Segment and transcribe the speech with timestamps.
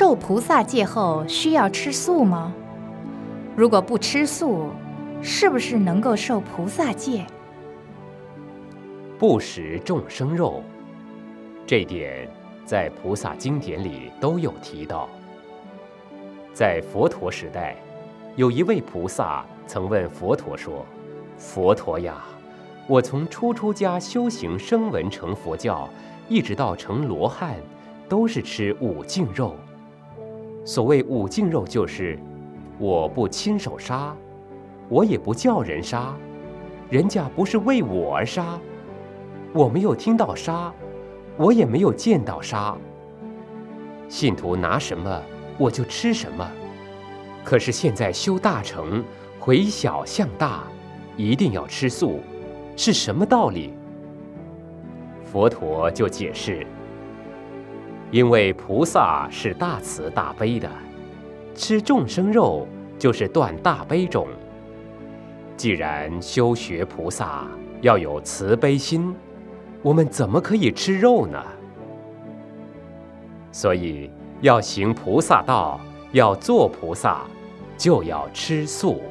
[0.00, 2.54] 受菩萨戒后需要吃素吗？
[3.54, 4.70] 如果不吃素，
[5.20, 7.22] 是不是能够受菩萨戒？
[9.18, 10.62] 不食众生肉，
[11.66, 12.26] 这点
[12.64, 15.06] 在菩萨经典里都有提到。
[16.54, 17.76] 在佛陀时代，
[18.36, 20.86] 有一位菩萨曾问佛陀说
[21.36, 22.24] ：“佛陀呀，
[22.86, 25.86] 我从初出家修行声闻成佛教，
[26.26, 27.56] 一直到成罗汉，
[28.08, 29.54] 都是吃五净肉。
[30.64, 32.18] 所谓五净肉，就是
[32.78, 34.16] 我不亲手杀，
[34.88, 36.14] 我也不叫人杀，
[36.88, 38.58] 人家不是为我而杀，
[39.52, 40.72] 我没有听到杀，
[41.36, 42.76] 我也没有见到杀。
[44.08, 45.22] 信徒拿什么？”
[45.58, 46.50] 我就吃什么，
[47.44, 49.04] 可是现在修大成，
[49.38, 50.62] 回小向大，
[51.18, 52.20] 一定要吃素，
[52.76, 53.74] 是什么道理？
[55.22, 56.66] 佛陀就解释：
[58.10, 60.68] 因为菩萨是大慈大悲的，
[61.54, 62.66] 吃众生肉
[62.98, 64.26] 就是断大悲种。
[65.56, 67.46] 既然修学菩萨
[67.80, 69.14] 要有慈悲心，
[69.82, 71.42] 我们怎么可以吃肉呢？
[73.52, 74.10] 所以。
[74.42, 75.78] 要行菩萨道，
[76.12, 77.26] 要做菩萨，
[77.76, 79.02] 就要吃素。